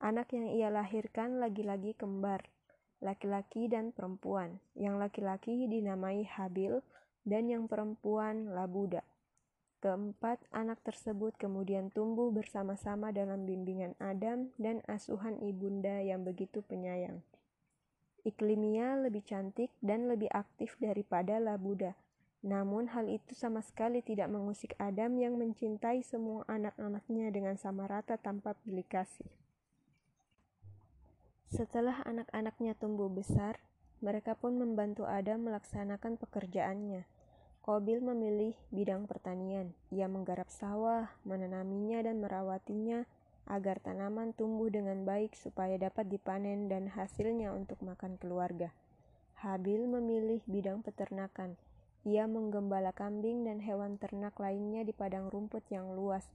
Anak 0.03 0.36
yang 0.36 0.51
ia 0.51 0.67
lahirkan 0.67 1.39
lagi-lagi 1.39 1.96
kembar, 1.96 2.51
laki-laki 3.00 3.72
dan 3.72 3.96
perempuan. 3.96 4.60
Yang 4.75 4.96
laki-laki 5.08 5.72
dinamai 5.72 6.27
Habil 6.27 6.84
dan 7.24 7.48
yang 7.48 7.72
perempuan 7.72 8.51
Labuda. 8.51 9.08
Keempat 9.81 10.38
anak 10.53 10.84
tersebut 10.86 11.34
kemudian 11.41 11.89
tumbuh 11.89 12.29
bersama-sama 12.29 13.10
dalam 13.10 13.50
bimbingan 13.50 13.98
Adam 13.98 14.53
dan 14.62 14.86
asuhan 14.86 15.41
ibunda 15.41 16.05
yang 16.05 16.22
begitu 16.22 16.62
penyayang. 16.62 17.25
Iklimia 18.22 19.01
lebih 19.01 19.25
cantik 19.25 19.74
dan 19.81 20.05
lebih 20.05 20.29
aktif 20.29 20.77
daripada 20.77 21.41
Labuda. 21.41 21.98
Namun 22.42 22.90
hal 22.90 23.06
itu 23.06 23.38
sama 23.38 23.62
sekali 23.62 24.02
tidak 24.02 24.26
mengusik 24.34 24.74
Adam 24.82 25.14
yang 25.22 25.38
mencintai 25.38 26.02
semua 26.02 26.42
anak-anaknya 26.50 27.30
dengan 27.30 27.54
sama 27.62 27.86
rata 27.86 28.18
tanpa 28.18 28.58
pilih 28.66 28.86
kasih. 28.90 29.30
Setelah 31.54 32.02
anak-anaknya 32.08 32.74
tumbuh 32.74 33.12
besar, 33.14 33.62
mereka 34.02 34.34
pun 34.34 34.58
membantu 34.58 35.06
Adam 35.06 35.46
melaksanakan 35.46 36.18
pekerjaannya. 36.18 37.06
Kobil 37.62 38.02
memilih 38.02 38.58
bidang 38.74 39.06
pertanian. 39.06 39.78
Ia 39.94 40.10
menggarap 40.10 40.50
sawah, 40.50 41.14
menanaminya 41.22 42.02
dan 42.02 42.18
merawatinya 42.18 43.06
agar 43.46 43.78
tanaman 43.78 44.34
tumbuh 44.34 44.74
dengan 44.74 45.06
baik 45.06 45.38
supaya 45.38 45.78
dapat 45.78 46.10
dipanen 46.10 46.66
dan 46.66 46.90
hasilnya 46.90 47.54
untuk 47.54 47.78
makan 47.86 48.18
keluarga. 48.18 48.74
Habil 49.38 49.86
memilih 49.86 50.42
bidang 50.50 50.82
peternakan. 50.82 51.54
Ia 52.01 52.25
menggembala 52.25 52.98
kambing 52.98 53.46
dan 53.46 53.62
hewan 53.62 54.01
ternak 54.01 54.34
lainnya 54.41 54.81
di 54.81 54.89
padang 54.89 55.29
rumput 55.29 55.62
yang 55.70 55.93
luas. 55.93 56.25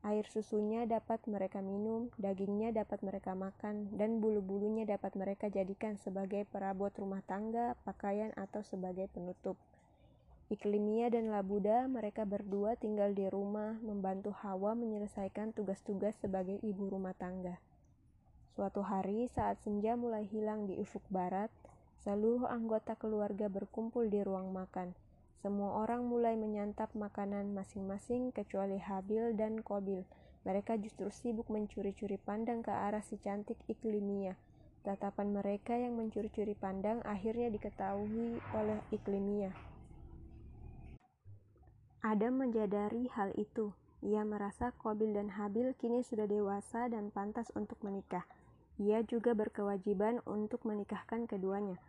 Air 0.00 0.24
susunya 0.32 0.88
dapat 0.88 1.20
mereka 1.28 1.60
minum, 1.60 2.08
dagingnya 2.16 2.72
dapat 2.72 3.04
mereka 3.04 3.36
makan, 3.36 3.92
dan 3.92 4.16
bulu-bulunya 4.24 4.88
dapat 4.88 5.12
mereka 5.12 5.52
jadikan 5.52 6.00
sebagai 6.00 6.48
perabot 6.48 6.88
rumah 6.96 7.20
tangga, 7.28 7.76
pakaian, 7.84 8.32
atau 8.32 8.64
sebagai 8.64 9.12
penutup. 9.12 9.60
Iklimia 10.48 11.12
dan 11.12 11.28
Labuda, 11.28 11.84
mereka 11.84 12.24
berdua 12.24 12.80
tinggal 12.80 13.12
di 13.12 13.28
rumah 13.28 13.76
membantu 13.84 14.32
Hawa 14.40 14.72
menyelesaikan 14.72 15.52
tugas-tugas 15.52 16.16
sebagai 16.16 16.56
ibu 16.64 16.88
rumah 16.88 17.12
tangga. 17.12 17.60
Suatu 18.56 18.80
hari 18.80 19.28
saat 19.36 19.60
senja 19.60 20.00
mulai 20.00 20.24
hilang 20.32 20.64
di 20.64 20.80
ufuk 20.80 21.04
barat, 21.12 21.52
seluruh 22.00 22.48
anggota 22.48 22.96
keluarga 22.96 23.52
berkumpul 23.52 24.08
di 24.08 24.24
ruang 24.24 24.48
makan. 24.56 24.96
Semua 25.40 25.80
orang 25.80 26.04
mulai 26.04 26.36
menyantap 26.36 26.92
makanan 26.92 27.56
masing-masing 27.56 28.28
kecuali 28.28 28.76
Habil 28.76 29.32
dan 29.32 29.64
Kobil. 29.64 30.04
Mereka 30.44 30.76
justru 30.76 31.08
sibuk 31.08 31.48
mencuri-curi 31.48 32.20
pandang 32.20 32.60
ke 32.60 32.68
arah 32.68 33.00
si 33.00 33.16
cantik 33.16 33.56
Iklimia. 33.64 34.36
Tatapan 34.84 35.32
mereka 35.32 35.72
yang 35.80 35.96
mencuri-curi 35.96 36.52
pandang 36.52 37.00
akhirnya 37.08 37.48
diketahui 37.48 38.36
oleh 38.52 38.84
Iklimia. 38.92 39.48
Adam 42.04 42.44
menjadari 42.44 43.08
hal 43.16 43.32
itu. 43.40 43.72
Ia 44.04 44.24
merasa 44.28 44.76
Kobil 44.76 45.16
dan 45.16 45.32
Habil 45.32 45.72
kini 45.76 46.04
sudah 46.04 46.28
dewasa 46.28 46.88
dan 46.92 47.08
pantas 47.08 47.48
untuk 47.56 47.80
menikah. 47.80 48.28
Ia 48.76 49.04
juga 49.08 49.32
berkewajiban 49.32 50.20
untuk 50.28 50.68
menikahkan 50.68 51.24
keduanya. 51.24 51.80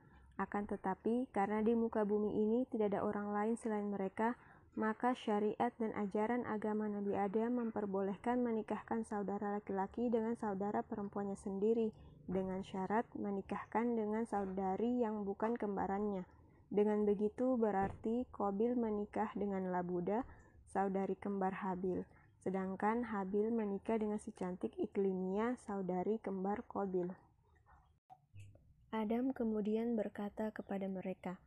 Akan 0.41 0.65
tetapi, 0.65 1.29
karena 1.29 1.62
di 1.62 1.77
muka 1.77 2.01
bumi 2.01 2.33
ini 2.33 2.65
tidak 2.74 2.98
ada 2.98 3.05
orang 3.05 3.29
lain 3.29 3.53
selain 3.62 3.93
mereka, 3.93 4.33
maka 4.74 5.13
syariat 5.13 5.69
dan 5.77 5.93
ajaran 5.93 6.50
agama 6.50 6.89
Nabi 6.89 7.13
Adam 7.13 7.62
memperbolehkan 7.62 8.41
menikahkan 8.41 9.05
saudara 9.05 9.62
laki-laki 9.62 10.10
dengan 10.10 10.33
saudara 10.41 10.81
perempuannya 10.81 11.38
sendiri, 11.38 11.93
dengan 12.25 12.65
syarat 12.65 13.05
menikahkan 13.13 13.93
dengan 13.93 14.25
saudari 14.25 15.05
yang 15.05 15.21
bukan 15.29 15.53
kembarannya. 15.53 16.25
Dengan 16.74 17.05
begitu 17.05 17.60
berarti 17.60 18.25
Kobil 18.33 18.74
menikah 18.74 19.29
dengan 19.38 19.69
Labuda, 19.69 20.25
saudari 20.74 21.19
kembar 21.21 21.53
Habil, 21.53 22.01
sedangkan 22.41 23.05
Habil 23.13 23.53
menikah 23.53 24.01
dengan 24.01 24.17
si 24.17 24.33
cantik 24.33 24.74
Iklimia, 24.81 25.53
saudari 25.69 26.17
kembar 26.17 26.65
Kobil. 26.65 27.13
Adam 28.91 29.31
kemudian 29.31 29.95
berkata 29.95 30.51
kepada 30.51 30.83
mereka, 30.91 31.39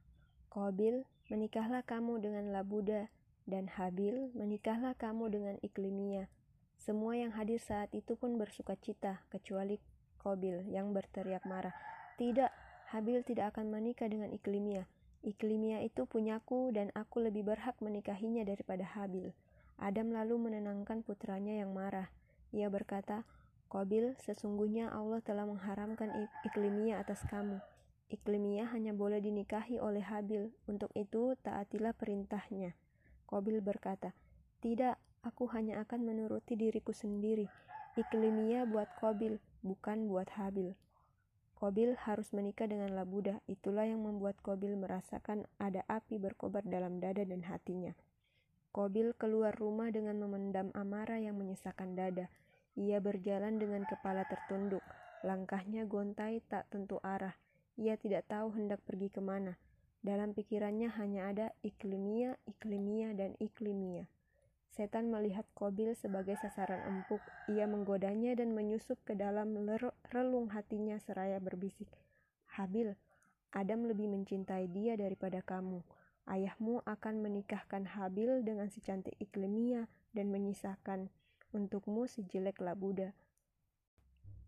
Kobil, 0.49 1.05
menikahlah 1.29 1.85
kamu 1.85 2.17
dengan 2.25 2.57
Labuda, 2.57 3.13
dan 3.45 3.69
Habil, 3.69 4.33
menikahlah 4.33 4.97
kamu 4.97 5.29
dengan 5.29 5.57
Iklimia. 5.61 6.33
Semua 6.81 7.21
yang 7.21 7.37
hadir 7.37 7.61
saat 7.61 7.93
itu 7.93 8.17
pun 8.17 8.41
bersuka 8.41 8.81
cita, 8.81 9.21
kecuali 9.29 9.77
Kobil 10.25 10.65
yang 10.73 10.97
berteriak 10.97 11.45
marah. 11.45 11.77
Tidak, 12.17 12.49
Habil 12.97 13.21
tidak 13.29 13.53
akan 13.53 13.69
menikah 13.69 14.09
dengan 14.09 14.33
Iklimia. 14.33 14.89
Iklimia 15.21 15.85
itu 15.85 16.09
punyaku 16.09 16.73
dan 16.73 16.97
aku 16.97 17.29
lebih 17.29 17.45
berhak 17.45 17.77
menikahinya 17.85 18.49
daripada 18.49 18.89
Habil. 18.89 19.37
Adam 19.77 20.17
lalu 20.17 20.49
menenangkan 20.49 21.05
putranya 21.05 21.61
yang 21.61 21.77
marah. 21.77 22.09
Ia 22.57 22.73
berkata, 22.73 23.29
Kobil, 23.69 24.15
sesungguhnya 24.23 24.91
Allah 24.95 25.19
telah 25.25 25.49
mengharamkan 25.49 26.11
Iklimia 26.47 27.03
atas 27.03 27.23
kamu. 27.27 27.59
Iklimia 28.13 28.71
hanya 28.71 28.95
boleh 28.95 29.19
dinikahi 29.19 29.81
oleh 29.83 30.05
Habil. 30.05 30.53
Untuk 30.71 30.93
itu, 30.95 31.35
taatilah 31.43 31.97
perintahnya. 31.97 32.77
Kobil 33.27 33.59
berkata, 33.65 34.15
Tidak, 34.63 35.25
aku 35.27 35.49
hanya 35.51 35.83
akan 35.83 36.05
menuruti 36.05 36.55
diriku 36.55 36.95
sendiri. 36.95 37.49
Iklimia 37.99 38.69
buat 38.69 38.91
Kobil, 39.01 39.41
bukan 39.65 40.07
buat 40.07 40.31
Habil. 40.37 40.77
Kobil 41.55 41.97
harus 41.97 42.35
menikah 42.37 42.69
dengan 42.69 42.93
Labuda. 42.93 43.41
Itulah 43.49 43.89
yang 43.89 44.05
membuat 44.05 44.37
Kobil 44.45 44.77
merasakan 44.77 45.49
ada 45.57 45.81
api 45.89 46.21
berkobar 46.21 46.61
dalam 46.67 47.01
dada 47.01 47.25
dan 47.25 47.41
hatinya. 47.49 47.97
Kobil 48.75 49.15
keluar 49.15 49.55
rumah 49.55 49.89
dengan 49.95 50.19
memendam 50.19 50.75
amarah 50.75 51.23
yang 51.23 51.39
menyisakan 51.39 51.95
dada. 51.95 52.27
Ia 52.75 52.99
berjalan 52.99 53.63
dengan 53.63 53.87
kepala 53.87 54.27
tertunduk. 54.27 54.83
Langkahnya 55.23 55.87
gontai 55.87 56.43
tak 56.51 56.67
tentu 56.75 56.99
arah. 57.07 57.39
Ia 57.79 57.95
tidak 57.95 58.27
tahu 58.27 58.55
hendak 58.59 58.83
pergi 58.83 59.15
ke 59.15 59.23
mana. 59.23 59.55
Dalam 60.05 60.35
pikirannya 60.37 60.91
hanya 61.01 61.31
ada 61.33 61.47
iklimia, 61.65 62.37
iklimia, 62.45 63.15
dan 63.17 63.39
iklimia. 63.41 64.11
Setan 64.75 65.09
melihat 65.09 65.47
Kobil 65.55 65.95
sebagai 65.95 66.35
sasaran 66.35 66.83
empuk. 66.83 67.23
Ia 67.47 67.71
menggodanya 67.71 68.35
dan 68.35 68.59
menyusup 68.59 68.99
ke 69.07 69.15
dalam 69.15 69.55
relung 70.11 70.51
hatinya 70.51 70.99
seraya 70.99 71.39
berbisik. 71.39 71.87
Habil, 72.59 72.99
Adam 73.55 73.87
lebih 73.87 74.11
mencintai 74.11 74.67
dia 74.67 74.99
daripada 74.99 75.39
kamu. 75.47 75.79
Ayahmu 76.27 76.83
akan 76.83 77.23
menikahkan 77.23 77.87
Habil 77.87 78.43
dengan 78.43 78.67
si 78.67 78.83
cantik 78.83 79.15
Iklimia 79.23 79.87
dan 80.11 80.35
menyisakan 80.35 81.07
untukmu 81.55 82.11
si 82.11 82.27
jelek 82.27 82.59
Labuda. 82.59 83.15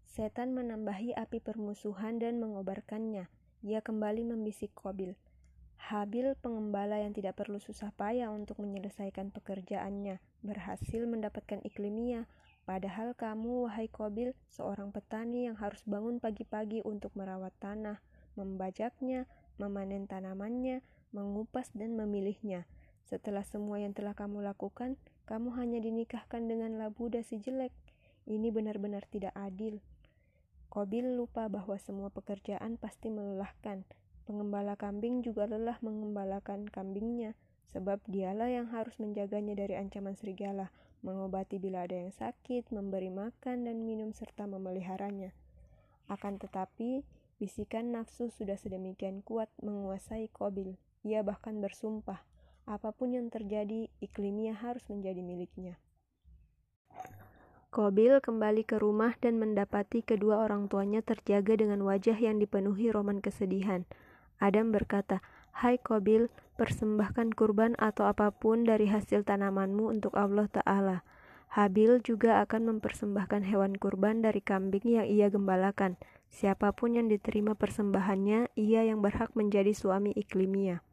Setan 0.05 0.53
menambahi 0.53 1.15
api 1.15 1.39
permusuhan 1.39 2.19
dan 2.19 2.43
mengobarkannya. 2.43 3.31
Ia 3.63 3.81
kembali 3.81 4.27
membisik 4.27 4.75
Kobil. 4.75 5.15
Habil, 5.77 6.35
pengembala 6.43 6.99
yang 6.99 7.15
tidak 7.15 7.39
perlu 7.39 7.63
susah 7.63 7.95
payah 7.95 8.33
untuk 8.35 8.59
menyelesaikan 8.59 9.31
pekerjaannya, 9.31 10.19
berhasil 10.43 11.07
mendapatkan 11.07 11.63
iklimia. 11.63 12.27
Padahal 12.67 13.15
kamu, 13.15 13.71
wahai 13.71 13.87
Kobil, 13.87 14.35
seorang 14.51 14.91
petani 14.91 15.47
yang 15.47 15.55
harus 15.61 15.87
bangun 15.87 16.19
pagi-pagi 16.19 16.83
untuk 16.83 17.15
merawat 17.15 17.55
tanah, 17.63 18.03
membajaknya, 18.35 19.31
memanen 19.63 20.11
tanamannya, 20.11 20.83
mengupas 21.15 21.71
dan 21.77 21.95
memilihnya. 21.95 22.67
Setelah 23.07 23.47
semua 23.47 23.79
yang 23.79 23.95
telah 23.95 24.19
kamu 24.19 24.43
lakukan, 24.43 24.99
kamu 25.27 25.59
hanya 25.59 25.83
dinikahkan 25.83 26.47
dengan 26.47 26.79
labuda 26.79 27.21
si 27.27 27.43
jelek. 27.43 27.75
Ini 28.27 28.51
benar-benar 28.55 29.07
tidak 29.11 29.35
adil. 29.35 29.83
Kobil 30.71 31.19
lupa 31.19 31.51
bahwa 31.51 31.75
semua 31.83 32.11
pekerjaan 32.15 32.79
pasti 32.79 33.11
melelahkan. 33.11 33.83
Pengembala 34.27 34.75
kambing 34.75 35.23
juga 35.23 35.47
lelah 35.47 35.79
mengembalakan 35.83 36.67
kambingnya, 36.67 37.39
sebab 37.71 38.03
dialah 38.11 38.51
yang 38.51 38.67
harus 38.71 38.99
menjaganya 38.99 39.55
dari 39.55 39.79
ancaman 39.79 40.19
serigala, 40.19 40.75
mengobati 41.07 41.63
bila 41.63 41.87
ada 41.87 41.95
yang 41.95 42.11
sakit, 42.11 42.75
memberi 42.75 43.11
makan 43.15 43.67
dan 43.67 43.87
minum 43.87 44.11
serta 44.11 44.51
memeliharanya. 44.51 45.31
Akan 46.11 46.43
tetapi, 46.43 47.07
bisikan 47.39 47.95
nafsu 47.95 48.31
sudah 48.31 48.59
sedemikian 48.59 49.23
kuat 49.23 49.51
menguasai 49.63 50.27
Kobil. 50.31 50.75
Ia 51.07 51.23
bahkan 51.23 51.63
bersumpah, 51.63 52.23
apa 52.67 52.91
pun 52.91 53.15
yang 53.15 53.31
terjadi, 53.31 53.87
iklimnya 54.03 54.59
harus 54.59 54.83
menjadi 54.91 55.23
miliknya. 55.23 55.79
Kobil 57.71 58.19
kembali 58.19 58.67
ke 58.67 58.83
rumah 58.83 59.15
dan 59.23 59.39
mendapati 59.39 60.03
kedua 60.03 60.43
orang 60.43 60.67
tuanya 60.67 61.03
terjaga 61.03 61.55
dengan 61.55 61.83
wajah 61.87 62.17
yang 62.19 62.43
dipenuhi 62.43 62.91
roman 62.91 63.23
kesedihan. 63.23 63.87
Adam 64.43 64.75
berkata, 64.75 65.23
Hai 65.57 65.81
Kobil, 65.81 66.29
persembahkan 66.57 67.33
kurban 67.33 67.73
atau 67.81 68.09
apa 68.09 68.33
pun 68.33 68.65
dari 68.65 68.89
hasil 68.89 69.25
tanamanmu 69.25 69.89
untuk 69.89 70.13
Allah 70.17 70.49
Ta'ala. 70.49 71.05
Habil 71.53 72.05
juga 72.05 72.45
akan 72.45 72.77
mempersembahkan 72.77 73.41
hewan 73.49 73.81
kurban 73.81 74.21
dari 74.21 74.45
kambing 74.45 74.85
yang 74.85 75.09
ia 75.09 75.33
gembalakan. 75.33 75.97
Siapa 76.29 76.77
pun 76.77 77.01
yang 77.01 77.09
diterima 77.09 77.57
persembahannya, 77.57 78.53
ia 78.57 78.85
yang 78.85 79.01
berhak 79.01 79.33
menjadi 79.33 79.73
suami 79.73 80.13
iklimia. 80.13 80.86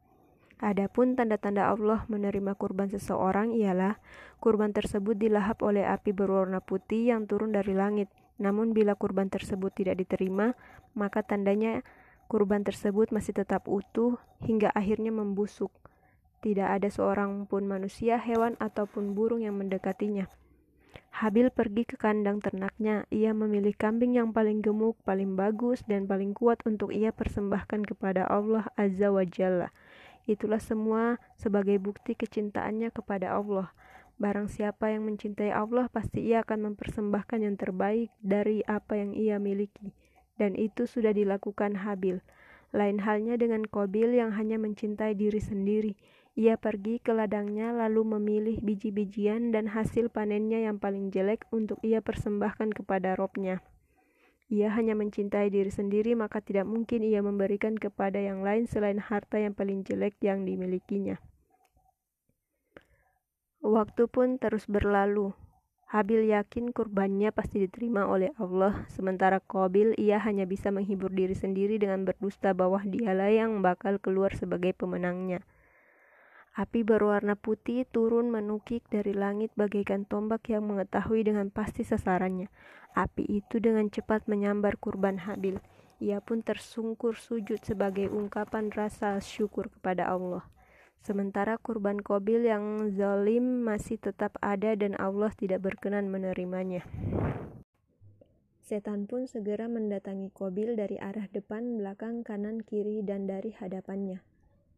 Adapun 0.64 1.12
tanda-tanda 1.12 1.68
Allah 1.68 2.08
menerima 2.08 2.56
kurban 2.56 2.88
seseorang 2.88 3.52
ialah 3.52 4.00
kurban 4.40 4.72
tersebut 4.72 5.12
dilahap 5.12 5.60
oleh 5.60 5.84
api 5.84 6.16
berwarna 6.16 6.64
putih 6.64 7.12
yang 7.12 7.28
turun 7.28 7.52
dari 7.52 7.76
langit. 7.76 8.08
Namun 8.40 8.72
bila 8.72 8.96
kurban 8.96 9.28
tersebut 9.28 9.76
tidak 9.76 10.00
diterima, 10.00 10.56
maka 10.96 11.20
tandanya 11.20 11.84
kurban 12.32 12.64
tersebut 12.64 13.12
masih 13.12 13.36
tetap 13.36 13.68
utuh 13.68 14.16
hingga 14.40 14.72
akhirnya 14.72 15.12
membusuk. 15.12 15.68
Tidak 16.40 16.64
ada 16.64 16.88
seorang 16.88 17.44
pun 17.44 17.68
manusia, 17.68 18.16
hewan, 18.16 18.56
ataupun 18.56 19.12
burung 19.12 19.44
yang 19.44 19.60
mendekatinya. 19.60 20.32
Habil 21.12 21.52
pergi 21.52 21.84
ke 21.84 22.00
kandang 22.00 22.40
ternaknya. 22.40 23.04
Ia 23.12 23.36
memilih 23.36 23.76
kambing 23.76 24.16
yang 24.16 24.32
paling 24.32 24.64
gemuk, 24.64 24.96
paling 25.04 25.36
bagus, 25.36 25.84
dan 25.84 26.08
paling 26.08 26.32
kuat 26.32 26.64
untuk 26.64 26.88
ia 26.88 27.12
persembahkan 27.12 27.84
kepada 27.84 28.24
Allah 28.24 28.72
Azza 28.80 29.12
wa 29.12 29.28
Jalla. 29.28 29.68
Itulah 30.24 30.60
semua 30.60 31.20
sebagai 31.36 31.76
bukti 31.76 32.16
kecintaannya 32.16 32.88
kepada 32.92 33.36
Allah. 33.36 33.72
Barang 34.16 34.46
siapa 34.46 34.94
yang 34.94 35.10
mencintai 35.10 35.50
Allah, 35.50 35.90
pasti 35.90 36.24
ia 36.24 36.40
akan 36.46 36.72
mempersembahkan 36.72 37.44
yang 37.44 37.58
terbaik 37.58 38.08
dari 38.22 38.64
apa 38.64 38.96
yang 38.96 39.12
ia 39.12 39.36
miliki. 39.36 39.92
Dan 40.40 40.54
itu 40.56 40.86
sudah 40.86 41.12
dilakukan 41.12 41.82
Habil. 41.82 42.22
Lain 42.74 42.98
halnya 43.02 43.38
dengan 43.38 43.62
Kobil 43.66 44.18
yang 44.18 44.34
hanya 44.34 44.58
mencintai 44.58 45.14
diri 45.14 45.38
sendiri. 45.38 45.94
Ia 46.34 46.58
pergi 46.58 46.98
ke 46.98 47.14
ladangnya 47.14 47.70
lalu 47.70 48.18
memilih 48.18 48.58
biji-bijian 48.58 49.54
dan 49.54 49.70
hasil 49.70 50.10
panennya 50.10 50.66
yang 50.66 50.82
paling 50.82 51.14
jelek 51.14 51.46
untuk 51.54 51.78
ia 51.86 52.02
persembahkan 52.02 52.74
kepada 52.74 53.14
robnya. 53.14 53.62
Ia 54.52 54.68
hanya 54.76 54.92
mencintai 54.92 55.48
diri 55.48 55.72
sendiri 55.72 56.12
maka 56.12 56.44
tidak 56.44 56.68
mungkin 56.68 57.00
ia 57.00 57.24
memberikan 57.24 57.80
kepada 57.80 58.20
yang 58.20 58.44
lain 58.44 58.68
selain 58.68 59.00
harta 59.00 59.40
yang 59.40 59.56
paling 59.56 59.80
jelek 59.84 60.20
yang 60.20 60.44
dimilikinya. 60.44 61.16
Waktu 63.64 64.04
pun 64.12 64.36
terus 64.36 64.68
berlalu. 64.68 65.32
Habil 65.88 66.28
yakin 66.28 66.74
kurbannya 66.74 67.32
pasti 67.32 67.64
diterima 67.64 68.04
oleh 68.04 68.34
Allah, 68.36 68.84
sementara 68.92 69.40
Qabil 69.40 69.96
ia 69.96 70.20
hanya 70.20 70.44
bisa 70.44 70.68
menghibur 70.68 71.08
diri 71.08 71.32
sendiri 71.32 71.80
dengan 71.80 72.04
berdusta 72.04 72.52
bahwa 72.52 72.82
dialah 72.84 73.30
yang 73.32 73.64
bakal 73.64 73.96
keluar 74.02 74.36
sebagai 74.36 74.76
pemenangnya. 74.76 75.40
Api 76.54 76.86
berwarna 76.86 77.34
putih 77.34 77.82
turun 77.88 78.30
menukik 78.30 78.84
dari 78.86 79.10
langit 79.10 79.50
bagaikan 79.58 80.04
tombak 80.06 80.46
yang 80.50 80.68
mengetahui 80.68 81.26
dengan 81.26 81.50
pasti 81.50 81.82
sasarannya. 81.82 82.46
Api 82.94 83.26
itu 83.26 83.58
dengan 83.58 83.90
cepat 83.90 84.30
menyambar 84.30 84.78
kurban 84.78 85.18
Habil. 85.18 85.58
Ia 85.98 86.22
pun 86.22 86.46
tersungkur 86.46 87.18
sujud 87.18 87.58
sebagai 87.66 88.06
ungkapan 88.06 88.70
rasa 88.70 89.18
syukur 89.18 89.66
kepada 89.70 90.06
Allah. 90.06 90.46
Sementara 91.04 91.60
kurban 91.60 92.00
Kobil 92.00 92.48
yang 92.48 92.94
zalim 92.96 93.60
masih 93.66 94.00
tetap 94.00 94.40
ada 94.40 94.72
dan 94.72 94.96
Allah 94.96 95.28
tidak 95.36 95.60
berkenan 95.60 96.08
menerimanya. 96.08 96.80
Setan 98.64 99.04
pun 99.04 99.28
segera 99.28 99.68
mendatangi 99.68 100.32
Kobil 100.32 100.72
dari 100.72 100.96
arah 100.96 101.28
depan, 101.28 101.76
belakang, 101.76 102.24
kanan, 102.24 102.64
kiri, 102.64 103.04
dan 103.04 103.28
dari 103.28 103.52
hadapannya. 103.52 104.24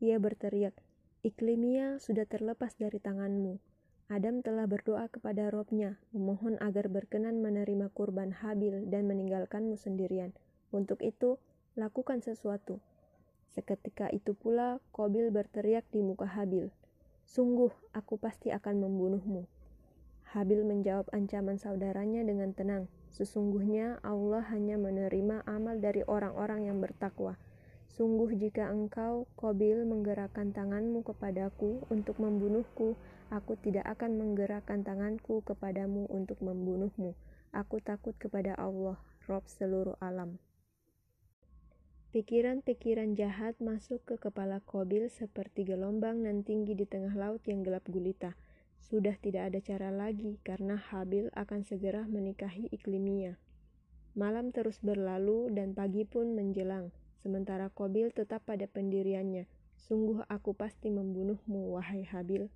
Ia 0.02 0.18
berteriak, 0.18 0.74
Iklimia 1.22 2.02
sudah 2.02 2.26
terlepas 2.26 2.74
dari 2.74 2.98
tanganmu. 2.98 3.75
Adam 4.06 4.38
telah 4.42 4.70
berdoa 4.70 5.10
kepada 5.10 5.50
Robnya, 5.50 5.98
memohon 6.14 6.58
agar 6.62 6.86
berkenan 6.86 7.42
menerima 7.42 7.90
kurban 7.90 8.30
Habil 8.30 8.86
dan 8.86 9.10
meninggalkanmu 9.10 9.74
sendirian. 9.74 10.30
Untuk 10.70 11.02
itu, 11.02 11.42
lakukan 11.74 12.22
sesuatu. 12.22 12.78
Seketika 13.50 14.06
itu 14.14 14.38
pula, 14.38 14.78
Kobil 14.94 15.34
berteriak 15.34 15.82
di 15.90 16.06
muka 16.06 16.26
Habil, 16.26 16.70
Sungguh, 17.26 17.74
aku 17.90 18.22
pasti 18.22 18.54
akan 18.54 18.86
membunuhmu. 18.86 19.50
Habil 20.30 20.62
menjawab 20.62 21.10
ancaman 21.10 21.58
saudaranya 21.58 22.22
dengan 22.22 22.54
tenang. 22.54 22.86
Sesungguhnya 23.10 23.98
Allah 24.06 24.46
hanya 24.54 24.78
menerima 24.78 25.42
amal 25.42 25.82
dari 25.82 26.06
orang-orang 26.06 26.70
yang 26.70 26.78
bertakwa. 26.78 27.34
Sungguh 27.96 28.36
jika 28.36 28.68
engkau, 28.68 29.24
Kobil, 29.40 29.88
menggerakkan 29.88 30.52
tanganmu 30.52 31.00
kepadaku 31.00 31.80
untuk 31.88 32.20
membunuhku, 32.20 32.92
aku 33.32 33.56
tidak 33.64 33.88
akan 33.88 34.20
menggerakkan 34.20 34.84
tanganku 34.84 35.40
kepadamu 35.40 36.04
untuk 36.12 36.36
membunuhmu. 36.44 37.16
Aku 37.56 37.80
takut 37.80 38.12
kepada 38.20 38.52
Allah, 38.60 39.00
Rob 39.24 39.48
seluruh 39.48 39.96
alam. 39.96 40.36
Pikiran-pikiran 42.12 43.16
jahat 43.16 43.56
masuk 43.64 44.04
ke 44.04 44.20
kepala 44.20 44.60
Kobil 44.60 45.08
seperti 45.08 45.64
gelombang 45.64 46.20
nan 46.20 46.44
tinggi 46.44 46.76
di 46.76 46.84
tengah 46.84 47.16
laut 47.16 47.40
yang 47.48 47.64
gelap 47.64 47.88
gulita. 47.88 48.36
Sudah 48.84 49.16
tidak 49.24 49.48
ada 49.48 49.60
cara 49.64 49.88
lagi 49.88 50.36
karena 50.44 50.76
Habil 50.76 51.32
akan 51.32 51.64
segera 51.64 52.04
menikahi 52.04 52.68
Iklimia. 52.76 53.40
Malam 54.12 54.52
terus 54.52 54.84
berlalu 54.84 55.48
dan 55.56 55.72
pagi 55.72 56.04
pun 56.04 56.36
menjelang. 56.36 56.92
Sementara 57.26 57.74
Kobil 57.74 58.14
tetap 58.14 58.46
pada 58.46 58.70
pendiriannya. 58.70 59.50
Sungguh 59.74 60.22
aku 60.30 60.54
pasti 60.54 60.94
membunuhmu, 60.94 61.74
wahai 61.74 62.06
Habil. 62.06 62.46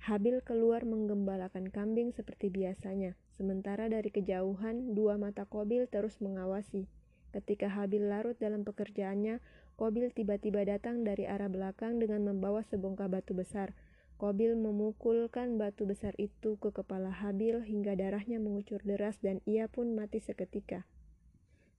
Habil 0.00 0.40
keluar 0.40 0.88
menggembalakan 0.88 1.68
kambing 1.68 2.08
seperti 2.16 2.48
biasanya, 2.48 3.20
sementara 3.36 3.92
dari 3.92 4.08
kejauhan 4.08 4.96
dua 4.96 5.20
mata 5.20 5.44
Kobil 5.44 5.84
terus 5.92 6.24
mengawasi. 6.24 6.88
Ketika 7.36 7.68
Habil 7.68 8.08
larut 8.08 8.32
dalam 8.40 8.64
pekerjaannya, 8.64 9.44
Kobil 9.76 10.08
tiba-tiba 10.16 10.64
datang 10.64 11.04
dari 11.04 11.28
arah 11.28 11.52
belakang 11.52 12.00
dengan 12.00 12.24
membawa 12.24 12.64
sebongkah 12.64 13.12
batu 13.12 13.36
besar. 13.36 13.76
Kobil 14.16 14.56
memukulkan 14.56 15.60
batu 15.60 15.84
besar 15.84 16.16
itu 16.16 16.56
ke 16.56 16.72
kepala 16.72 17.12
Habil 17.12 17.60
hingga 17.60 17.92
darahnya 17.92 18.40
mengucur 18.40 18.80
deras 18.80 19.20
dan 19.20 19.44
ia 19.44 19.68
pun 19.68 19.92
mati 19.92 20.24
seketika. 20.24 20.88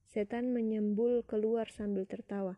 Setan 0.06 0.54
menyembul 0.54 1.26
keluar 1.26 1.66
sambil 1.68 2.06
tertawa. 2.06 2.56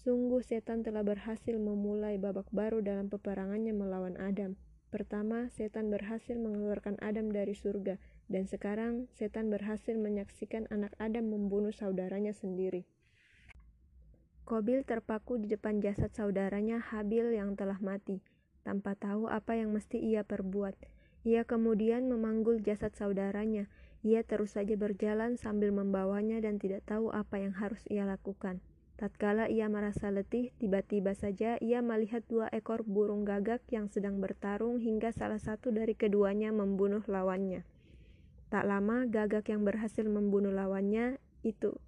Sungguh 0.00 0.42
setan 0.42 0.82
telah 0.82 1.06
berhasil 1.06 1.54
memulai 1.54 2.18
babak 2.18 2.50
baru 2.50 2.82
dalam 2.82 3.06
peperangannya 3.06 3.70
melawan 3.70 4.18
Adam. 4.18 4.58
Pertama, 4.90 5.46
setan 5.54 5.86
berhasil 5.86 6.34
mengeluarkan 6.34 6.98
Adam 6.98 7.30
dari 7.30 7.54
surga, 7.54 7.94
dan 8.26 8.50
sekarang 8.50 9.06
setan 9.14 9.46
berhasil 9.46 9.94
menyaksikan 9.94 10.66
anak 10.66 10.90
Adam 10.98 11.30
membunuh 11.30 11.70
saudaranya 11.70 12.34
sendiri. 12.34 12.90
Kobil 14.42 14.82
terpaku 14.82 15.38
di 15.38 15.46
depan 15.46 15.78
jasad 15.78 16.10
saudaranya 16.10 16.82
Habil 16.82 17.38
yang 17.38 17.54
telah 17.54 17.78
mati, 17.78 18.18
tanpa 18.66 18.98
tahu 18.98 19.30
apa 19.30 19.54
yang 19.54 19.70
mesti 19.70 20.02
ia 20.02 20.26
perbuat. 20.26 20.74
Ia 21.22 21.46
kemudian 21.46 22.10
memanggul 22.10 22.58
jasad 22.58 22.90
saudaranya, 22.98 23.70
ia 24.00 24.24
terus 24.24 24.56
saja 24.56 24.76
berjalan 24.80 25.36
sambil 25.36 25.76
membawanya 25.76 26.40
dan 26.40 26.56
tidak 26.56 26.88
tahu 26.88 27.12
apa 27.12 27.36
yang 27.36 27.52
harus 27.52 27.84
ia 27.92 28.08
lakukan. 28.08 28.64
Tatkala 29.00 29.48
ia 29.48 29.64
merasa 29.68 30.12
letih, 30.12 30.52
tiba-tiba 30.60 31.16
saja 31.16 31.56
ia 31.60 31.80
melihat 31.80 32.20
dua 32.28 32.52
ekor 32.52 32.84
burung 32.84 33.24
gagak 33.24 33.64
yang 33.72 33.88
sedang 33.88 34.20
bertarung 34.20 34.76
hingga 34.76 35.08
salah 35.12 35.40
satu 35.40 35.72
dari 35.72 35.96
keduanya 35.96 36.52
membunuh 36.52 37.00
lawannya. 37.08 37.64
Tak 38.52 38.68
lama, 38.68 39.08
gagak 39.08 39.48
yang 39.48 39.64
berhasil 39.64 40.04
membunuh 40.04 40.52
lawannya 40.52 41.16
itu 41.40 41.80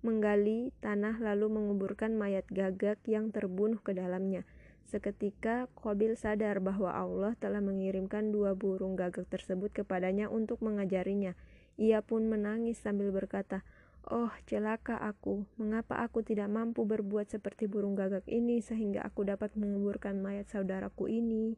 menggali 0.00 0.72
tanah 0.80 1.20
lalu 1.20 1.48
menguburkan 1.52 2.16
mayat 2.16 2.48
gagak 2.48 3.00
yang 3.04 3.32
terbunuh 3.32 3.80
ke 3.80 3.92
dalamnya. 3.92 4.48
Seketika 4.88 5.70
Kobil 5.78 6.18
sadar 6.18 6.58
bahwa 6.58 6.90
Allah 6.90 7.38
telah 7.38 7.62
mengirimkan 7.62 8.34
dua 8.34 8.58
burung 8.58 8.98
gagak 8.98 9.28
tersebut 9.30 9.70
kepadanya 9.70 10.26
untuk 10.26 10.58
mengajarinya. 10.64 11.38
Ia 11.80 12.04
pun 12.04 12.28
menangis 12.28 12.76
sambil 12.76 13.08
berkata, 13.08 13.64
Oh, 14.04 14.28
celaka 14.44 15.00
aku. 15.00 15.48
Mengapa 15.56 16.04
aku 16.04 16.20
tidak 16.20 16.52
mampu 16.52 16.84
berbuat 16.84 17.32
seperti 17.32 17.68
burung 17.68 17.96
gagak 17.96 18.28
ini 18.28 18.60
sehingga 18.60 19.00
aku 19.00 19.24
dapat 19.24 19.56
menguburkan 19.56 20.20
mayat 20.20 20.48
saudaraku 20.48 21.08
ini? 21.08 21.56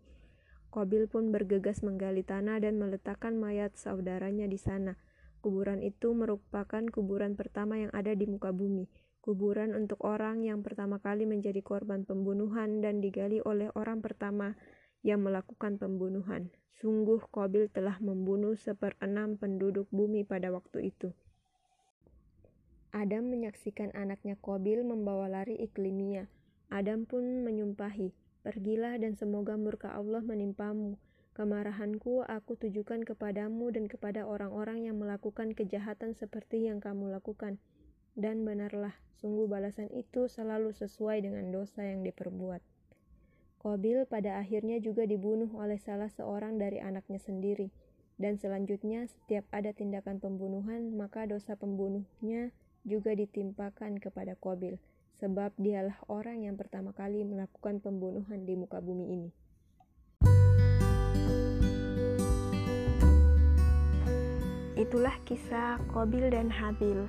Kobil 0.70 1.11
pun 1.11 1.35
bergegas 1.35 1.82
menggali 1.82 2.22
tanah 2.22 2.62
dan 2.62 2.78
meletakkan 2.78 3.35
mayat 3.35 3.74
saudaranya 3.74 4.46
di 4.46 4.58
sana. 4.58 4.94
Kuburan 5.42 5.82
itu 5.82 6.14
merupakan 6.14 6.87
kuburan 6.87 7.35
pertama 7.35 7.82
yang 7.82 7.90
ada 7.90 8.14
di 8.14 8.30
muka 8.30 8.54
bumi. 8.54 8.87
Kuburan 9.22 9.74
untuk 9.74 10.02
orang 10.02 10.42
yang 10.42 10.66
pertama 10.66 10.98
kali 10.98 11.26
menjadi 11.26 11.62
korban 11.62 12.02
pembunuhan 12.02 12.82
dan 12.82 12.98
digali 12.98 13.38
oleh 13.42 13.70
orang 13.74 14.02
pertama 14.02 14.58
yang 15.03 15.23
melakukan 15.23 15.79
pembunuhan. 15.79 16.51
Sungguh 16.79 17.23
Kobil 17.31 17.71
telah 17.71 17.99
membunuh 18.03 18.59
seperenam 18.59 19.38
penduduk 19.38 19.87
bumi 19.95 20.27
pada 20.27 20.51
waktu 20.51 20.91
itu. 20.91 21.15
Adam 22.91 23.31
menyaksikan 23.31 23.95
anaknya 23.95 24.35
Kobil 24.41 24.83
membawa 24.83 25.31
lari 25.31 25.59
iklimia. 25.62 26.27
Adam 26.73 27.05
pun 27.07 27.45
menyumpahi, 27.45 28.11
Pergilah 28.43 28.99
dan 28.99 29.15
semoga 29.15 29.55
murka 29.55 29.95
Allah 29.95 30.19
menimpamu. 30.19 30.99
Kemarahanku 31.38 32.27
aku 32.27 32.59
tujukan 32.59 33.07
kepadamu 33.07 33.71
dan 33.71 33.87
kepada 33.87 34.27
orang-orang 34.27 34.91
yang 34.91 34.99
melakukan 34.99 35.55
kejahatan 35.55 36.19
seperti 36.19 36.67
yang 36.67 36.83
kamu 36.83 37.15
lakukan. 37.15 37.62
Dan 38.19 38.43
benarlah, 38.43 38.99
sungguh 39.23 39.47
balasan 39.47 39.88
itu 39.95 40.27
selalu 40.27 40.75
sesuai 40.75 41.23
dengan 41.23 41.55
dosa 41.55 41.87
yang 41.87 42.03
diperbuat. 42.03 42.71
Kobil 43.62 44.11
pada 44.11 44.42
akhirnya 44.42 44.83
juga 44.83 45.07
dibunuh 45.07 45.46
oleh 45.55 45.79
salah 45.79 46.11
seorang 46.11 46.59
dari 46.59 46.83
anaknya 46.83 47.22
sendiri. 47.22 47.70
Dan 48.18 48.35
selanjutnya, 48.35 49.07
setiap 49.07 49.46
ada 49.55 49.70
tindakan 49.70 50.18
pembunuhan, 50.18 50.98
maka 50.98 51.31
dosa 51.31 51.55
pembunuhnya 51.55 52.51
juga 52.83 53.14
ditimpakan 53.14 54.03
kepada 54.03 54.35
Kobil, 54.35 54.83
sebab 55.22 55.55
dialah 55.62 55.94
orang 56.11 56.42
yang 56.42 56.59
pertama 56.59 56.90
kali 56.90 57.22
melakukan 57.22 57.79
pembunuhan 57.79 58.42
di 58.42 58.59
muka 58.59 58.83
bumi 58.83 59.14
ini. 59.14 59.31
Itulah 64.75 65.14
kisah 65.22 65.79
Kobil 65.94 66.35
dan 66.35 66.51
Habil. 66.51 67.07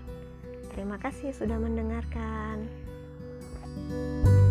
Terima 0.70 1.02
kasih 1.02 1.34
sudah 1.34 1.58
mendengarkan. 1.58 2.70
thank 3.74 4.28
you 4.30 4.43